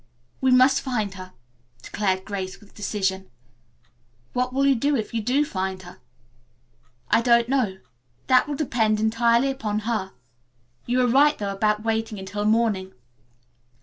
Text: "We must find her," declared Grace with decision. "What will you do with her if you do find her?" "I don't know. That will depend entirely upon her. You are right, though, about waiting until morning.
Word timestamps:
"We 0.41 0.49
must 0.49 0.81
find 0.81 1.13
her," 1.13 1.31
declared 1.83 2.25
Grace 2.25 2.59
with 2.59 2.73
decision. 2.73 3.29
"What 4.33 4.51
will 4.51 4.65
you 4.65 4.73
do 4.73 4.93
with 4.93 4.97
her 5.01 5.05
if 5.09 5.13
you 5.13 5.21
do 5.21 5.45
find 5.45 5.79
her?" 5.83 5.99
"I 7.11 7.21
don't 7.21 7.47
know. 7.47 7.77
That 8.25 8.47
will 8.47 8.55
depend 8.55 8.99
entirely 8.99 9.51
upon 9.51 9.81
her. 9.81 10.13
You 10.87 11.01
are 11.01 11.07
right, 11.07 11.37
though, 11.37 11.53
about 11.53 11.83
waiting 11.83 12.17
until 12.17 12.45
morning. 12.45 12.93